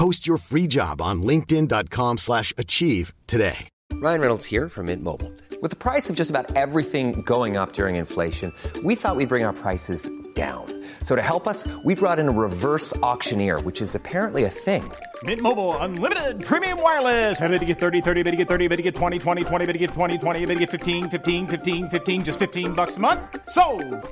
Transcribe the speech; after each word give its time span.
Post 0.00 0.26
your 0.26 0.38
free 0.38 0.66
job 0.66 1.02
on 1.02 1.22
linkedin.com 1.24 2.16
slash 2.16 2.54
achieve 2.56 3.12
today. 3.26 3.68
Ryan 3.92 4.20
Reynolds 4.22 4.46
here 4.46 4.70
from 4.70 4.86
Mint 4.86 5.02
Mobile. 5.02 5.30
With 5.60 5.70
the 5.72 5.76
price 5.76 6.08
of 6.08 6.16
just 6.16 6.30
about 6.30 6.56
everything 6.56 7.20
going 7.20 7.58
up 7.58 7.74
during 7.74 7.96
inflation, 7.96 8.50
we 8.82 8.94
thought 8.94 9.16
we'd 9.16 9.28
bring 9.28 9.44
our 9.44 9.52
prices 9.52 10.08
down. 10.34 10.64
So 11.02 11.16
to 11.16 11.20
help 11.20 11.46
us, 11.46 11.68
we 11.84 11.94
brought 11.94 12.18
in 12.18 12.28
a 12.28 12.30
reverse 12.30 12.96
auctioneer, 13.02 13.60
which 13.60 13.82
is 13.82 13.94
apparently 13.94 14.44
a 14.44 14.48
thing. 14.48 14.90
Mint 15.24 15.42
Mobile 15.42 15.76
unlimited 15.76 16.42
premium 16.42 16.80
wireless. 16.80 17.38
Have 17.38 17.50
to 17.50 17.66
get 17.66 17.78
30, 17.78 18.00
30, 18.00 18.22
bit 18.22 18.30
to 18.30 18.36
get 18.38 18.48
30, 18.48 18.68
bit 18.68 18.76
to 18.76 18.82
get 18.82 18.94
20, 18.94 19.18
20, 19.18 19.44
20, 19.44 19.66
bit 19.66 19.72
to 19.74 19.78
get 19.78 19.90
20, 19.90 20.16
20, 20.16 20.46
bit 20.46 20.54
to 20.54 20.60
get 20.60 20.70
15, 20.70 21.10
15, 21.10 21.46
15, 21.46 21.90
15 21.90 22.24
just 22.24 22.38
15 22.38 22.72
bucks 22.72 22.96
a 22.96 23.00
month. 23.00 23.20
So, 23.50 23.62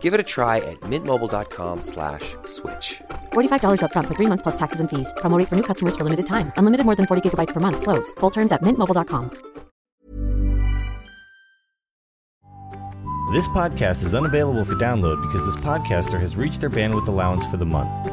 Give 0.02 0.12
it 0.12 0.20
a 0.20 0.28
try 0.36 0.58
at 0.58 0.78
mintmobile.com 0.80 1.82
slash 1.82 2.36
switch. 2.44 3.00
$45 3.38 3.80
upfront 3.82 4.08
for 4.08 4.14
three 4.14 4.26
months 4.26 4.42
plus 4.42 4.56
taxes 4.56 4.80
and 4.80 4.90
fees. 4.90 5.14
Promo 5.22 5.38
for 5.48 5.56
new 5.56 5.62
customers 5.62 5.96
for 5.96 6.04
limited 6.04 6.26
time. 6.26 6.52
Unlimited 6.56 6.84
more 6.84 6.96
than 6.96 7.06
40 7.06 7.22
gigabytes 7.24 7.54
per 7.54 7.60
month. 7.60 7.80
Slows. 7.80 8.12
Full 8.20 8.30
terms 8.30 8.52
at 8.52 8.62
mintmobile.com. 8.62 9.30
This 13.30 13.46
podcast 13.48 14.04
is 14.04 14.14
unavailable 14.14 14.64
for 14.64 14.74
download 14.74 15.20
because 15.20 15.44
this 15.44 15.56
podcaster 15.62 16.18
has 16.18 16.34
reached 16.34 16.62
their 16.62 16.70
bandwidth 16.70 17.08
allowance 17.08 17.44
for 17.50 17.58
the 17.58 17.66
month. 17.66 18.06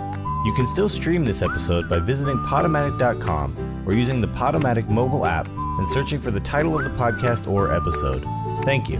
You 0.45 0.53
can 0.53 0.67
still 0.67 0.89
stream 0.89 1.23
this 1.23 1.41
episode 1.41 1.89
by 1.89 1.99
visiting 1.99 2.37
Podomatic.com 2.39 3.85
or 3.87 3.93
using 3.93 4.19
the 4.19 4.27
Podomatic 4.27 4.89
mobile 4.89 5.25
app 5.25 5.47
and 5.47 5.87
searching 5.87 6.19
for 6.19 6.31
the 6.31 6.41
title 6.41 6.77
of 6.77 6.83
the 6.83 6.89
podcast 6.91 7.47
or 7.47 7.73
episode. 7.73 8.23
Thank 8.65 8.89
you. 8.89 8.99